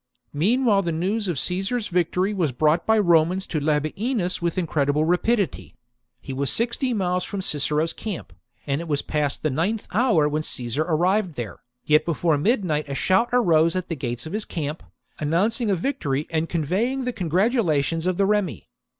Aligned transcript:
Meanwhile 0.33 0.81
the 0.81 0.91
news 0.91 1.27
of 1.27 1.37
Caesar's 1.37 1.89
victory 1.89 2.33
was 2.33 2.51
brought 2.51 2.87
by 2.87 2.97
Remans 2.97 3.45
to 3.49 3.59
Labienus 3.59 4.41
with 4.41 4.57
in 4.57 4.65
credible 4.65 5.05
rapidity: 5.05 5.75
he 6.19 6.33
was 6.33 6.49
sixty 6.49 6.91
miles 6.91 7.23
from 7.23 7.43
Cicero's 7.43 7.93
camp, 7.93 8.33
and 8.65 8.81
it 8.81 8.87
was 8.87 9.03
past 9.03 9.43
the 9.43 9.51
ninth 9.51 9.85
hour 9.91 10.27
when 10.27 10.41
Caesar 10.41 10.81
arrived 10.81 11.35
there; 11.35 11.59
yet 11.85 12.03
before 12.03 12.39
midnight 12.39 12.89
a 12.89 12.95
shout 12.95 13.29
arose 13.31 13.75
at 13.75 13.89
the 13.89 13.95
gates 13.95 14.25
of 14.25 14.33
his 14.33 14.43
camp, 14.43 14.81
announcing 15.19 15.69
a 15.69 15.75
victory 15.75 16.25
and 16.31 16.49
conveying 16.49 17.03
the 17.03 17.13
congratu 17.13 17.63
lations 17.63 18.07
of 18.07 18.17
the 18.17 18.25
Remi. 18.25 18.69